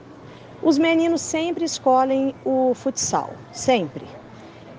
Os 0.63 0.77
meninos 0.77 1.21
sempre 1.21 1.65
escolhem 1.65 2.35
o 2.45 2.73
futsal, 2.75 3.31
sempre. 3.51 4.05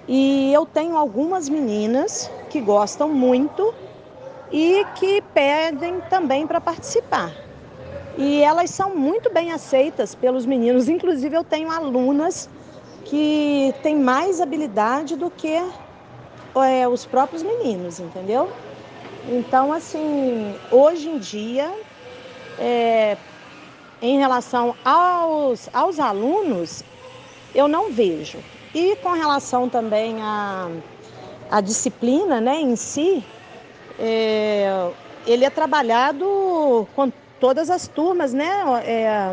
E 0.07 0.53
eu 0.53 0.65
tenho 0.65 0.97
algumas 0.97 1.49
meninas 1.49 2.31
que 2.51 2.61
gostam 2.61 3.09
muito 3.09 3.75
e 4.51 4.85
que 4.95 5.21
pedem 5.35 6.01
também 6.03 6.47
para 6.47 6.61
participar. 6.61 7.33
E 8.17 8.43
elas 8.43 8.71
são 8.71 8.95
muito 8.95 9.33
bem 9.33 9.51
aceitas 9.53 10.15
pelos 10.15 10.47
meninos. 10.47 10.89
Inclusive, 10.89 11.35
eu 11.35 11.43
tenho 11.43 11.71
alunas 11.71 12.49
que 13.05 13.75
têm 13.83 13.97
mais 13.97 14.41
habilidade 14.41 15.17
do 15.17 15.31
que 15.31 15.57
é, 16.55 16.87
os 16.87 17.07
próprios 17.07 17.43
meninos, 17.43 17.99
entendeu? 17.99 18.51
Então, 19.31 19.73
assim, 19.73 20.55
hoje 20.71 21.09
em 21.09 21.19
dia, 21.19 21.73
é, 22.59 23.17
em 24.03 24.19
relação 24.19 24.75
aos, 24.85 25.71
aos 25.73 26.01
alunos, 26.01 26.83
eu 27.55 27.69
não 27.69 27.93
vejo. 27.93 28.39
E 28.75 28.97
com 28.97 29.11
relação 29.11 29.69
também 29.69 30.21
à, 30.21 30.69
à 31.49 31.61
disciplina 31.61 32.41
né, 32.41 32.61
em 32.61 32.75
si, 32.75 33.25
é, 34.01 34.91
ele 35.25 35.45
é 35.45 35.51
trabalhado 35.51 36.87
com 36.97 37.13
todas 37.39 37.71
as 37.71 37.87
turmas, 37.87 38.33
né? 38.33 38.51
É, 38.85 39.33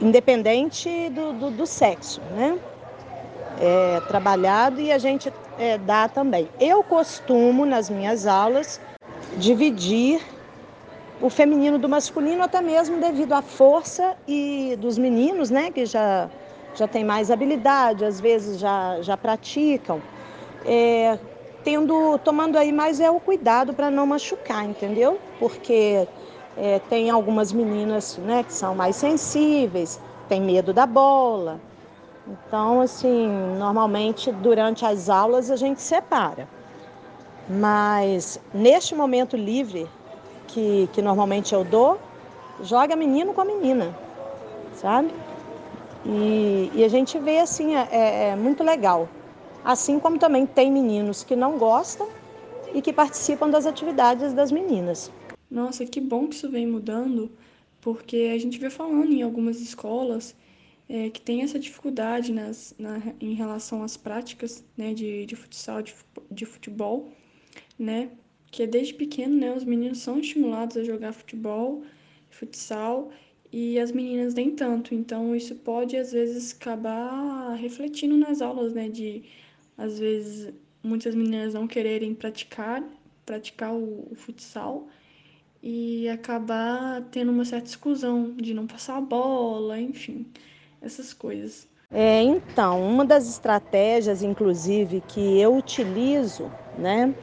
independente 0.00 1.08
do, 1.10 1.32
do, 1.32 1.50
do, 1.50 1.66
sexo, 1.66 2.20
né? 2.32 2.58
É 3.60 4.00
trabalhado 4.08 4.80
e 4.80 4.90
a 4.90 4.98
gente 4.98 5.32
é, 5.58 5.76
dá 5.78 6.08
também. 6.08 6.48
Eu 6.60 6.82
costumo, 6.82 7.66
nas 7.66 7.90
minhas 7.90 8.26
aulas, 8.26 8.80
dividir 9.36 10.20
o 11.20 11.28
feminino 11.28 11.78
do 11.78 11.88
masculino, 11.88 12.42
até 12.42 12.60
mesmo 12.60 13.00
devido 13.00 13.32
à 13.32 13.42
força 13.42 14.16
e 14.26 14.76
dos 14.80 14.96
meninos, 14.96 15.50
né, 15.50 15.70
que 15.70 15.84
já, 15.84 16.30
já 16.74 16.86
tem 16.86 17.04
mais 17.04 17.30
habilidade, 17.30 18.04
às 18.04 18.20
vezes 18.20 18.58
já, 18.58 19.00
já 19.02 19.16
praticam, 19.16 20.00
é, 20.64 21.18
tendo, 21.64 22.18
tomando 22.18 22.56
aí 22.56 22.72
mais 22.72 23.00
é 23.00 23.10
o 23.10 23.18
cuidado 23.18 23.74
para 23.74 23.90
não 23.90 24.06
machucar, 24.06 24.64
entendeu? 24.64 25.18
Porque 25.40 26.06
é, 26.56 26.78
tem 26.88 27.10
algumas 27.10 27.52
meninas 27.52 28.16
né, 28.18 28.44
que 28.44 28.52
são 28.52 28.74
mais 28.74 28.94
sensíveis, 28.94 30.00
tem 30.28 30.40
medo 30.40 30.72
da 30.72 30.86
bola. 30.86 31.60
Então, 32.26 32.80
assim, 32.80 33.28
normalmente 33.58 34.30
durante 34.30 34.84
as 34.84 35.08
aulas 35.08 35.50
a 35.50 35.56
gente 35.56 35.80
separa. 35.80 36.46
Mas 37.48 38.38
neste 38.52 38.94
momento 38.94 39.36
livre 39.36 39.88
que, 40.48 40.88
que 40.92 41.00
normalmente 41.00 41.54
eu 41.54 41.62
dou, 41.62 41.98
joga 42.62 42.96
menino 42.96 43.32
com 43.32 43.40
a 43.40 43.44
menina, 43.44 43.94
sabe? 44.74 45.12
E, 46.04 46.70
e 46.74 46.84
a 46.84 46.88
gente 46.88 47.18
vê 47.18 47.38
assim, 47.38 47.74
é, 47.76 47.88
é, 47.90 48.28
é 48.30 48.36
muito 48.36 48.64
legal. 48.64 49.08
Assim 49.64 50.00
como 50.00 50.18
também 50.18 50.46
tem 50.46 50.72
meninos 50.72 51.22
que 51.22 51.36
não 51.36 51.58
gostam 51.58 52.08
e 52.72 52.80
que 52.80 52.92
participam 52.92 53.50
das 53.50 53.66
atividades 53.66 54.32
das 54.32 54.50
meninas. 54.50 55.10
Nossa, 55.50 55.84
que 55.84 56.00
bom 56.00 56.26
que 56.26 56.34
isso 56.34 56.50
vem 56.50 56.66
mudando, 56.66 57.30
porque 57.80 58.30
a 58.34 58.38
gente 58.38 58.58
vê 58.58 58.70
falando 58.70 59.12
em 59.12 59.22
algumas 59.22 59.60
escolas 59.60 60.34
é, 60.88 61.10
que 61.10 61.20
tem 61.20 61.42
essa 61.42 61.58
dificuldade 61.58 62.32
nas, 62.32 62.74
na, 62.78 63.00
em 63.20 63.34
relação 63.34 63.82
às 63.82 63.96
práticas 63.96 64.64
né, 64.76 64.94
de, 64.94 65.26
de 65.26 65.36
futsal, 65.36 65.82
de, 65.82 65.94
de 66.30 66.46
futebol, 66.46 67.08
né? 67.78 68.10
Que 68.50 68.66
desde 68.66 68.94
pequeno, 68.94 69.36
né, 69.36 69.52
os 69.54 69.64
meninos 69.64 69.98
são 69.98 70.18
estimulados 70.18 70.76
a 70.76 70.84
jogar 70.84 71.12
futebol, 71.12 71.82
futsal, 72.30 73.10
e 73.52 73.78
as 73.78 73.92
meninas 73.92 74.34
nem 74.34 74.50
tanto. 74.50 74.94
Então, 74.94 75.34
isso 75.34 75.54
pode, 75.54 75.96
às 75.96 76.12
vezes, 76.12 76.54
acabar 76.54 77.54
refletindo 77.54 78.16
nas 78.16 78.40
aulas, 78.42 78.72
né? 78.72 78.88
De, 78.88 79.24
às 79.76 79.98
vezes, 79.98 80.52
muitas 80.82 81.14
meninas 81.14 81.54
não 81.54 81.66
quererem 81.66 82.14
praticar, 82.14 82.82
praticar 83.24 83.72
o, 83.74 84.08
o 84.10 84.14
futsal 84.14 84.88
e 85.62 86.08
acabar 86.08 87.02
tendo 87.10 87.32
uma 87.32 87.44
certa 87.44 87.68
exclusão 87.68 88.32
de 88.32 88.54
não 88.54 88.66
passar 88.66 88.96
a 88.96 89.00
bola, 89.00 89.80
enfim, 89.80 90.26
essas 90.80 91.12
coisas. 91.12 91.68
É, 91.90 92.22
então, 92.22 92.82
uma 92.82 93.04
das 93.04 93.28
estratégias, 93.28 94.22
inclusive, 94.22 95.02
que 95.08 95.40
eu 95.40 95.56
utilizo, 95.56 96.50
né, 96.78 97.14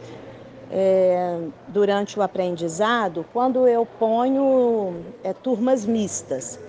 é, 0.72 1.40
durante 1.68 2.20
o 2.20 2.22
aprendizado, 2.22 3.26
quando 3.32 3.68
eu 3.68 3.86
ponho 3.86 4.96
é, 5.24 5.34
turmas 5.34 5.86
mistas, 5.86 6.60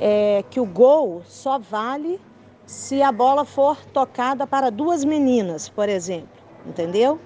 é 0.00 0.44
que 0.50 0.58
o 0.58 0.66
gol 0.66 1.22
só 1.26 1.58
vale 1.58 2.20
se 2.66 3.02
a 3.02 3.12
bola 3.12 3.44
for 3.44 3.76
tocada 3.92 4.46
para 4.46 4.70
duas 4.70 5.04
meninas, 5.04 5.68
por 5.68 5.88
exemplo, 5.88 6.28
entendeu? 6.66 7.20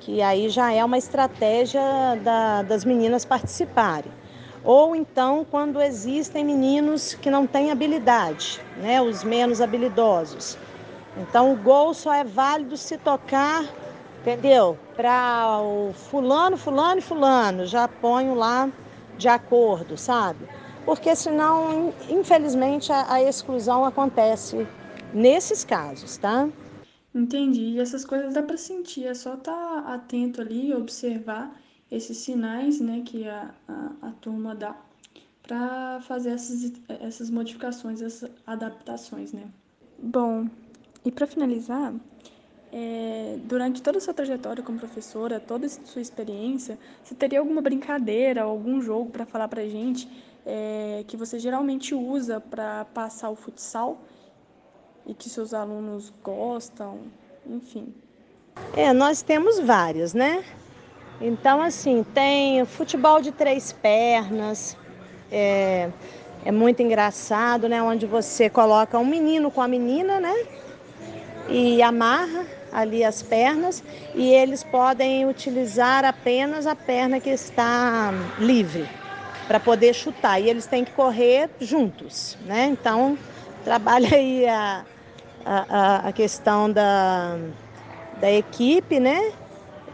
Que 0.00 0.22
aí 0.22 0.48
já 0.48 0.72
é 0.72 0.84
uma 0.84 0.96
estratégia 0.96 1.82
da, 2.22 2.62
das 2.62 2.84
meninas 2.84 3.24
participarem. 3.24 4.12
Ou 4.64 4.94
então 4.94 5.44
quando 5.48 5.80
existem 5.80 6.44
meninos 6.44 7.14
que 7.14 7.30
não 7.30 7.46
têm 7.46 7.70
habilidade, 7.70 8.60
né, 8.76 9.00
os 9.00 9.24
menos 9.24 9.60
habilidosos. 9.60 10.56
Então 11.16 11.52
o 11.52 11.56
gol 11.56 11.94
só 11.94 12.12
é 12.12 12.24
válido 12.24 12.76
se 12.76 12.96
tocar 12.98 13.64
entendeu? 14.26 14.76
Para 14.96 15.60
o 15.62 15.92
fulano, 15.92 16.56
fulano 16.56 16.98
e 16.98 17.02
fulano, 17.02 17.64
já 17.64 17.86
ponho 17.86 18.34
lá 18.34 18.68
de 19.16 19.28
acordo, 19.28 19.96
sabe? 19.96 20.44
Porque 20.84 21.14
senão, 21.14 21.94
infelizmente, 22.08 22.92
a, 22.92 23.14
a 23.14 23.22
exclusão 23.22 23.84
acontece 23.84 24.66
nesses 25.14 25.64
casos, 25.64 26.16
tá? 26.16 26.48
Entendi. 27.14 27.62
E 27.62 27.80
essas 27.80 28.04
coisas 28.04 28.34
dá 28.34 28.42
para 28.42 28.56
sentir, 28.56 29.06
é 29.06 29.14
só 29.14 29.34
estar 29.34 29.52
tá 29.52 29.94
atento 29.94 30.40
ali, 30.40 30.74
observar 30.74 31.56
esses 31.90 32.18
sinais, 32.18 32.80
né, 32.80 33.02
que 33.06 33.28
a, 33.28 33.54
a, 33.68 34.08
a 34.08 34.10
turma 34.20 34.56
dá 34.56 34.76
para 35.42 36.00
fazer 36.00 36.30
essas, 36.30 36.72
essas 37.00 37.30
modificações, 37.30 38.02
essas 38.02 38.28
adaptações, 38.44 39.32
né? 39.32 39.48
Bom, 40.00 40.48
e 41.04 41.12
para 41.12 41.28
finalizar, 41.28 41.94
é, 42.78 43.38
durante 43.44 43.80
toda 43.80 43.96
a 43.96 44.00
sua 44.02 44.12
trajetória 44.12 44.62
como 44.62 44.78
professora, 44.78 45.40
toda 45.40 45.64
a 45.64 45.68
sua 45.70 46.02
experiência, 46.02 46.78
você 47.02 47.14
teria 47.14 47.38
alguma 47.38 47.62
brincadeira, 47.62 48.42
algum 48.42 48.82
jogo 48.82 49.08
para 49.08 49.24
falar 49.24 49.48
para 49.48 49.66
gente 49.66 50.06
é, 50.44 51.02
que 51.08 51.16
você 51.16 51.38
geralmente 51.38 51.94
usa 51.94 52.38
para 52.38 52.84
passar 52.92 53.30
o 53.30 53.34
futsal 53.34 53.96
e 55.06 55.14
que 55.14 55.30
seus 55.30 55.54
alunos 55.54 56.12
gostam, 56.22 56.98
enfim? 57.46 57.94
É, 58.76 58.92
nós 58.92 59.22
temos 59.22 59.58
vários, 59.58 60.12
né? 60.12 60.44
Então, 61.18 61.62
assim, 61.62 62.04
tem 62.12 62.62
futebol 62.66 63.22
de 63.22 63.32
três 63.32 63.72
pernas, 63.72 64.76
é, 65.32 65.90
é 66.44 66.52
muito 66.52 66.82
engraçado, 66.82 67.70
né? 67.70 67.82
Onde 67.82 68.04
você 68.04 68.50
coloca 68.50 68.98
um 68.98 69.06
menino 69.06 69.50
com 69.50 69.62
a 69.62 69.68
menina, 69.68 70.20
né? 70.20 70.34
E 71.48 71.80
amarra 71.80 72.55
ali 72.72 73.04
as 73.04 73.22
pernas 73.22 73.82
e 74.14 74.32
eles 74.32 74.62
podem 74.62 75.26
utilizar 75.26 76.04
apenas 76.04 76.66
a 76.66 76.74
perna 76.74 77.20
que 77.20 77.30
está 77.30 78.12
livre 78.38 78.86
para 79.46 79.60
poder 79.60 79.94
chutar. 79.94 80.40
E 80.40 80.48
eles 80.48 80.66
têm 80.66 80.84
que 80.84 80.92
correr 80.92 81.48
juntos, 81.60 82.36
né? 82.44 82.66
Então, 82.66 83.18
trabalha 83.64 84.14
aí 84.14 84.46
a, 84.46 84.84
a, 85.44 86.08
a 86.08 86.12
questão 86.12 86.70
da, 86.70 87.36
da 88.20 88.30
equipe, 88.30 88.98
né? 89.00 89.20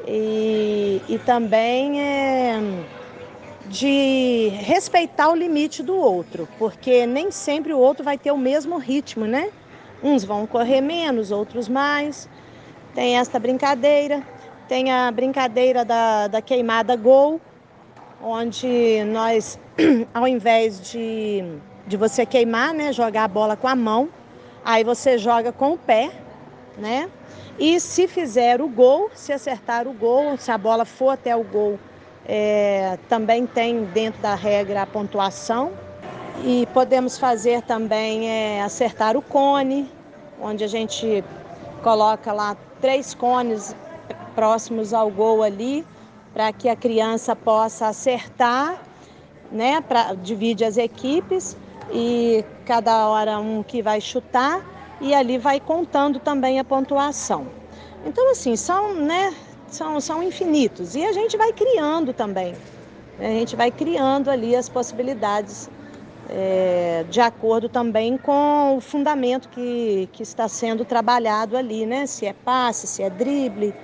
E, 0.06 1.00
e 1.08 1.18
também 1.18 2.00
é 2.00 2.56
de 3.64 4.48
respeitar 4.60 5.30
o 5.30 5.36
limite 5.36 5.82
do 5.82 5.94
outro, 5.94 6.48
porque 6.58 7.06
nem 7.06 7.30
sempre 7.30 7.72
o 7.72 7.78
outro 7.78 8.04
vai 8.04 8.18
ter 8.18 8.32
o 8.32 8.36
mesmo 8.36 8.76
ritmo, 8.76 9.26
né? 9.26 9.50
Uns 10.02 10.24
vão 10.24 10.46
correr 10.46 10.80
menos, 10.80 11.30
outros 11.30 11.68
mais. 11.68 12.28
Tem 12.94 13.16
esta 13.16 13.38
brincadeira, 13.38 14.22
tem 14.68 14.92
a 14.92 15.10
brincadeira 15.10 15.82
da, 15.82 16.28
da 16.28 16.42
queimada 16.42 16.94
gol, 16.94 17.40
onde 18.22 19.02
nós, 19.04 19.58
ao 20.12 20.28
invés 20.28 20.90
de, 20.90 21.42
de 21.86 21.96
você 21.96 22.26
queimar, 22.26 22.74
né, 22.74 22.92
jogar 22.92 23.24
a 23.24 23.28
bola 23.28 23.56
com 23.56 23.66
a 23.66 23.74
mão, 23.74 24.10
aí 24.62 24.84
você 24.84 25.16
joga 25.16 25.50
com 25.52 25.72
o 25.72 25.78
pé, 25.78 26.12
né? 26.76 27.08
E 27.58 27.80
se 27.80 28.06
fizer 28.06 28.60
o 28.60 28.68
gol, 28.68 29.10
se 29.14 29.32
acertar 29.32 29.88
o 29.88 29.92
gol, 29.92 30.36
se 30.36 30.50
a 30.50 30.58
bola 30.58 30.84
for 30.84 31.10
até 31.10 31.34
o 31.34 31.42
gol, 31.42 31.78
é, 32.26 32.98
também 33.08 33.46
tem 33.46 33.84
dentro 33.84 34.20
da 34.20 34.34
regra 34.34 34.82
a 34.82 34.86
pontuação. 34.86 35.72
E 36.44 36.66
podemos 36.72 37.18
fazer 37.18 37.62
também 37.62 38.28
é, 38.28 38.62
acertar 38.62 39.16
o 39.16 39.22
cone, 39.22 39.90
onde 40.40 40.64
a 40.64 40.66
gente 40.66 41.22
coloca 41.82 42.32
lá 42.32 42.56
três 42.82 43.14
cones 43.14 43.74
próximos 44.34 44.92
ao 44.92 45.08
gol 45.08 45.42
ali, 45.42 45.86
para 46.34 46.52
que 46.52 46.68
a 46.68 46.76
criança 46.76 47.34
possa 47.36 47.86
acertar, 47.86 48.82
né? 49.50 49.80
Pra, 49.80 50.14
divide 50.14 50.64
as 50.64 50.76
equipes 50.76 51.56
e 51.92 52.44
cada 52.66 53.08
hora 53.08 53.38
um 53.38 53.62
que 53.62 53.80
vai 53.80 54.00
chutar 54.00 54.60
e 55.00 55.14
ali 55.14 55.38
vai 55.38 55.60
contando 55.60 56.18
também 56.18 56.58
a 56.58 56.64
pontuação. 56.64 57.46
Então, 58.04 58.32
assim, 58.32 58.56
são, 58.56 58.94
né, 58.94 59.32
são, 59.68 60.00
são 60.00 60.22
infinitos. 60.22 60.96
E 60.96 61.04
a 61.04 61.12
gente 61.12 61.36
vai 61.36 61.52
criando 61.52 62.12
também. 62.12 62.54
A 63.18 63.24
gente 63.24 63.54
vai 63.54 63.70
criando 63.70 64.28
ali 64.28 64.56
as 64.56 64.68
possibilidades 64.68 65.70
é, 66.28 67.04
de 67.04 67.20
acordo 67.20 67.68
também 67.68 68.16
com 68.18 68.76
o 68.76 68.80
fundamento 68.80 69.48
que, 69.48 70.08
que 70.12 70.22
está 70.22 70.48
sendo 70.48 70.84
trabalhado 70.84 71.56
ali, 71.56 71.86
né? 71.86 72.06
Se 72.06 72.26
é 72.26 72.32
passe, 72.32 72.86
se 72.86 73.02
é 73.02 73.10
drible, 73.10 73.76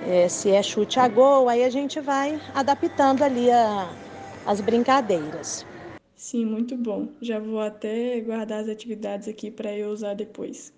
é, 0.00 0.28
se 0.28 0.50
é 0.50 0.62
chute 0.62 0.98
a 1.00 1.08
gol, 1.08 1.48
aí 1.48 1.64
a 1.64 1.70
gente 1.70 2.00
vai 2.00 2.42
adaptando 2.54 3.22
ali 3.22 3.50
a, 3.50 3.96
as 4.44 4.60
brincadeiras. 4.60 5.66
Sim, 6.14 6.46
muito 6.46 6.76
bom. 6.76 7.08
Já 7.20 7.38
vou 7.38 7.60
até 7.60 8.20
guardar 8.20 8.60
as 8.60 8.68
atividades 8.68 9.28
aqui 9.28 9.50
para 9.50 9.76
eu 9.76 9.90
usar 9.90 10.14
depois. 10.14 10.72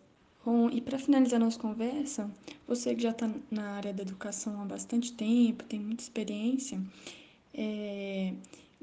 Bom, 0.44 0.68
e 0.70 0.80
para 0.80 0.98
finalizar 0.98 1.40
nossa 1.40 1.58
conversa, 1.58 2.30
você 2.66 2.94
que 2.94 3.02
já 3.02 3.10
está 3.10 3.30
na 3.50 3.76
área 3.76 3.92
da 3.92 4.02
educação 4.02 4.60
há 4.60 4.64
bastante 4.64 5.12
tempo, 5.12 5.64
tem 5.64 5.80
muita 5.80 6.02
experiência, 6.02 6.80
é, 7.54 8.34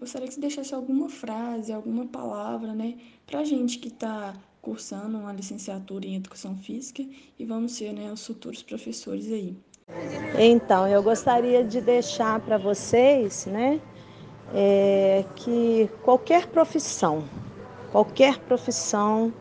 gostaria 0.02 0.28
que 0.28 0.34
você 0.34 0.42
deixasse 0.42 0.74
alguma 0.74 1.08
frase, 1.08 1.72
alguma 1.72 2.08
palavra, 2.08 2.74
né, 2.74 2.96
para 3.28 3.44
gente 3.44 3.78
que 3.78 3.88
está 3.88 4.34
cursando 4.60 5.20
uma 5.20 5.32
licenciatura 5.32 6.08
em 6.08 6.16
Educação 6.16 6.58
Física 6.58 7.06
e 7.38 7.46
vamos 7.46 7.74
ser, 7.74 7.94
né, 7.94 8.12
os 8.12 8.26
futuros 8.26 8.64
professores 8.64 9.32
aí. 9.32 9.56
Então, 10.40 10.88
eu 10.88 11.04
gostaria 11.04 11.64
de 11.64 11.80
deixar 11.80 12.40
para 12.40 12.58
vocês, 12.58 13.46
né, 13.46 13.80
é, 14.56 15.24
que 15.36 15.88
qualquer 16.02 16.48
profissão, 16.48 17.24
qualquer 17.92 18.40
profissão, 18.40 19.32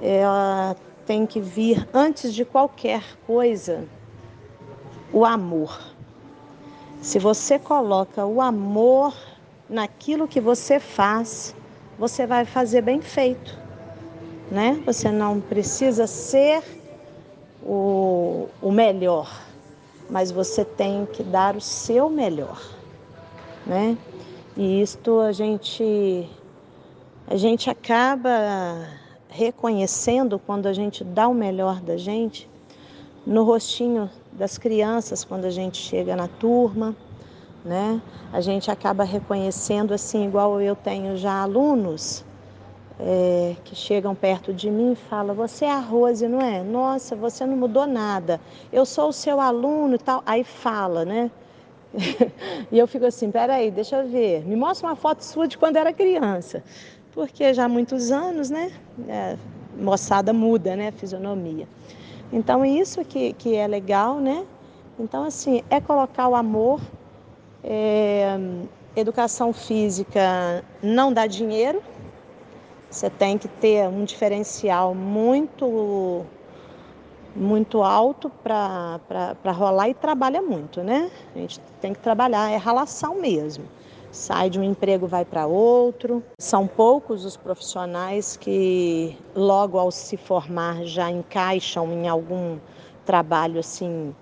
ela 0.00 0.74
tem 1.04 1.26
que 1.26 1.40
vir 1.40 1.86
antes 1.92 2.32
de 2.32 2.42
qualquer 2.42 3.18
coisa 3.26 3.86
o 5.12 5.26
amor. 5.26 5.78
Se 7.02 7.18
você 7.18 7.58
coloca 7.58 8.24
o 8.24 8.40
amor 8.40 9.14
naquilo 9.68 10.28
que 10.28 10.40
você 10.40 10.78
faz, 10.78 11.54
você 11.98 12.26
vai 12.26 12.44
fazer 12.44 12.82
bem 12.82 13.00
feito, 13.00 13.58
né? 14.50 14.82
Você 14.84 15.10
não 15.10 15.40
precisa 15.40 16.06
ser 16.06 16.62
o, 17.62 18.48
o 18.60 18.70
melhor, 18.70 19.30
mas 20.10 20.30
você 20.30 20.64
tem 20.64 21.06
que 21.06 21.22
dar 21.22 21.56
o 21.56 21.60
seu 21.60 22.10
melhor, 22.10 22.60
né? 23.66 23.96
E 24.56 24.82
isto 24.82 25.20
a 25.20 25.32
gente 25.32 26.28
a 27.26 27.36
gente 27.36 27.70
acaba 27.70 28.86
reconhecendo 29.28 30.38
quando 30.38 30.66
a 30.66 30.72
gente 30.72 31.02
dá 31.02 31.26
o 31.26 31.34
melhor 31.34 31.80
da 31.80 31.96
gente 31.96 32.48
no 33.26 33.42
rostinho 33.42 34.10
das 34.32 34.58
crianças 34.58 35.24
quando 35.24 35.46
a 35.46 35.50
gente 35.50 35.78
chega 35.78 36.14
na 36.14 36.28
turma, 36.28 36.94
né? 37.64 38.00
A 38.32 38.40
gente 38.40 38.70
acaba 38.70 39.04
reconhecendo 39.04 39.94
assim, 39.94 40.26
igual 40.26 40.60
eu 40.60 40.76
tenho 40.76 41.16
já 41.16 41.42
alunos 41.42 42.24
é, 43.00 43.56
que 43.64 43.74
chegam 43.74 44.14
perto 44.14 44.52
de 44.52 44.70
mim 44.70 44.92
e 44.92 44.96
falam: 44.96 45.34
Você 45.34 45.64
é 45.64 45.70
a 45.70 45.80
Rose, 45.80 46.26
não 46.28 46.40
é? 46.40 46.62
Nossa, 46.62 47.16
você 47.16 47.44
não 47.46 47.56
mudou 47.56 47.86
nada. 47.86 48.40
Eu 48.72 48.84
sou 48.84 49.08
o 49.08 49.12
seu 49.12 49.40
aluno 49.40 49.94
e 49.94 49.98
tal. 49.98 50.22
Aí 50.26 50.44
fala, 50.44 51.04
né? 51.04 51.30
e 52.70 52.78
eu 52.78 52.86
fico 52.86 53.06
assim: 53.06 53.30
Peraí, 53.30 53.70
deixa 53.70 53.96
eu 53.96 54.08
ver. 54.08 54.44
Me 54.46 54.54
mostra 54.56 54.88
uma 54.88 54.96
foto 54.96 55.22
sua 55.22 55.48
de 55.48 55.58
quando 55.58 55.76
era 55.76 55.92
criança. 55.92 56.62
Porque 57.12 57.54
já 57.54 57.64
há 57.64 57.68
muitos 57.68 58.10
anos, 58.10 58.50
né? 58.50 58.72
É, 59.08 59.36
moçada 59.78 60.32
muda, 60.32 60.76
né? 60.76 60.88
A 60.88 60.92
fisionomia. 60.92 61.66
Então, 62.32 62.64
isso 62.64 63.04
que, 63.04 63.32
que 63.34 63.54
é 63.54 63.66
legal, 63.66 64.18
né? 64.18 64.44
Então, 64.98 65.24
assim, 65.24 65.62
é 65.70 65.80
colocar 65.80 66.28
o 66.28 66.34
amor. 66.34 66.80
É, 67.66 68.36
educação 68.94 69.52
física 69.52 70.62
não 70.82 71.12
dá 71.12 71.26
dinheiro, 71.26 71.82
você 72.90 73.08
tem 73.08 73.38
que 73.38 73.48
ter 73.48 73.88
um 73.88 74.04
diferencial 74.04 74.94
muito 74.94 76.24
muito 77.34 77.82
alto 77.82 78.30
para 78.30 79.50
rolar 79.52 79.88
e 79.88 79.94
trabalha 79.94 80.40
muito, 80.40 80.82
né? 80.82 81.10
A 81.34 81.38
gente 81.38 81.58
tem 81.80 81.92
que 81.92 81.98
trabalhar, 81.98 82.50
é 82.50 82.56
ralação 82.56 83.20
mesmo. 83.20 83.64
Sai 84.12 84.48
de 84.48 84.60
um 84.60 84.62
emprego, 84.62 85.08
vai 85.08 85.24
para 85.24 85.44
outro. 85.44 86.22
São 86.38 86.68
poucos 86.68 87.24
os 87.24 87.36
profissionais 87.36 88.36
que, 88.36 89.18
logo 89.34 89.76
ao 89.76 89.90
se 89.90 90.16
formar, 90.16 90.84
já 90.84 91.10
encaixam 91.10 91.90
em 91.92 92.06
algum 92.08 92.58
trabalho 93.04 93.58
assim, 93.58 94.14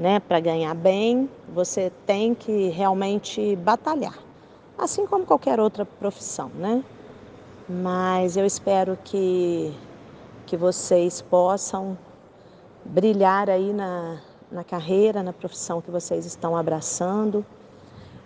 né, 0.00 0.18
para 0.18 0.40
ganhar 0.40 0.74
bem. 0.74 1.30
Você 1.54 1.92
tem 2.04 2.34
que 2.34 2.70
realmente 2.70 3.54
batalhar, 3.54 4.18
assim 4.76 5.06
como 5.06 5.24
qualquer 5.24 5.60
outra 5.60 5.84
profissão, 5.84 6.50
né? 6.56 6.82
mas 7.70 8.36
eu 8.36 8.44
espero 8.44 8.98
que, 9.04 9.72
que 10.44 10.56
vocês 10.56 11.22
possam 11.22 11.96
brilhar 12.84 13.48
aí 13.48 13.72
na, 13.72 14.20
na 14.50 14.64
carreira, 14.64 15.22
na 15.22 15.32
profissão 15.32 15.80
que 15.80 15.88
vocês 15.88 16.26
estão 16.26 16.56
abraçando 16.56 17.46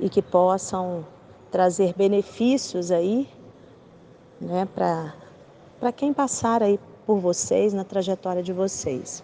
e 0.00 0.08
que 0.08 0.22
possam 0.22 1.04
trazer 1.50 1.92
benefícios 1.94 2.90
aí 2.90 3.28
né, 4.40 4.66
para 4.74 5.92
quem 5.92 6.14
passar 6.14 6.62
aí 6.62 6.80
por 7.06 7.18
vocês, 7.18 7.74
na 7.74 7.84
trajetória 7.84 8.42
de 8.42 8.52
vocês. 8.52 9.22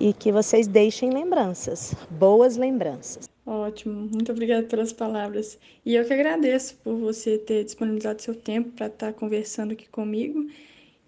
E 0.00 0.12
que 0.12 0.32
vocês 0.32 0.66
deixem 0.66 1.10
lembranças, 1.10 1.94
boas 2.10 2.56
lembranças. 2.56 3.28
Ótimo, 3.44 4.08
muito 4.12 4.32
obrigada 4.32 4.66
pelas 4.66 4.92
palavras. 4.92 5.58
E 5.84 5.94
eu 5.94 6.04
que 6.04 6.12
agradeço 6.12 6.76
por 6.82 6.94
você 6.96 7.38
ter 7.38 7.64
disponibilizado 7.64 8.22
seu 8.22 8.34
tempo 8.34 8.70
para 8.70 8.86
estar 8.86 9.12
conversando 9.12 9.72
aqui 9.72 9.88
comigo. 9.88 10.46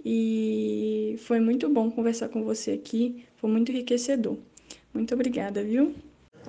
E 0.04 1.16
foi 1.20 1.40
muito 1.40 1.68
bom 1.68 1.90
conversar 1.90 2.28
com 2.28 2.44
você 2.44 2.72
aqui, 2.72 3.24
foi 3.36 3.50
muito 3.50 3.72
enriquecedor. 3.72 4.36
Muito 4.92 5.14
obrigada, 5.14 5.62
viu? 5.62 5.94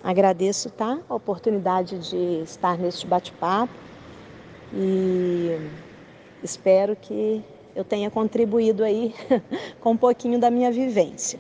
Agradeço, 0.04 0.70
tá? 0.70 1.00
A 1.08 1.16
oportunidade 1.16 1.98
de 2.10 2.44
estar 2.44 2.78
neste 2.78 3.08
bate-papo 3.08 3.74
e 4.74 5.58
espero 6.44 6.96
que 6.96 7.42
eu 7.76 7.84
tenha 7.84 8.10
contribuído 8.12 8.84
aí 8.84 9.14
com 9.80 9.92
um 9.92 9.98
pouquinho 9.98 10.40
da 10.40 10.52
minha 10.52 10.72
vivência. 10.72 11.40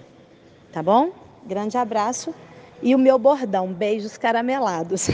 Tá 0.75 0.83
bom? 0.83 1.13
Grande 1.45 1.77
abraço 1.77 2.35
e 2.83 2.93
o 2.93 2.99
meu 2.99 3.17
bordão, 3.17 3.71
beijos 3.71 4.17
caramelados. 4.17 5.07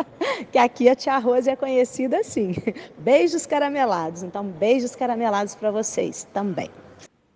que 0.50 0.56
aqui 0.56 0.88
a 0.88 0.96
tia 0.96 1.18
Rose 1.18 1.50
é 1.50 1.54
conhecida 1.54 2.20
assim. 2.20 2.54
Beijos 2.96 3.44
caramelados. 3.44 4.22
Então, 4.22 4.42
beijos 4.42 4.96
caramelados 4.96 5.54
para 5.54 5.70
vocês 5.70 6.26
também. 6.32 6.70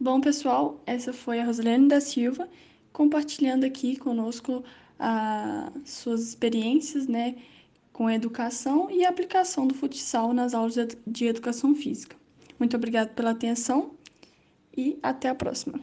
Bom, 0.01 0.23
pessoal, 0.23 0.81
essa 0.87 1.12
foi 1.12 1.39
a 1.39 1.45
Rosilene 1.45 1.87
da 1.87 2.01
Silva 2.01 2.49
compartilhando 2.95 3.65
aqui 3.65 3.97
conosco 3.99 4.65
as 4.99 5.91
suas 5.91 6.23
experiências, 6.23 7.07
né, 7.07 7.35
com 7.93 8.07
a 8.07 8.15
educação 8.15 8.91
e 8.91 9.05
a 9.05 9.11
aplicação 9.11 9.67
do 9.67 9.75
futsal 9.75 10.33
nas 10.33 10.55
aulas 10.55 10.77
de 11.07 11.27
educação 11.27 11.75
física. 11.75 12.17
Muito 12.59 12.75
obrigada 12.75 13.11
pela 13.11 13.33
atenção 13.33 13.91
e 14.75 14.99
até 15.03 15.29
a 15.29 15.35
próxima. 15.35 15.79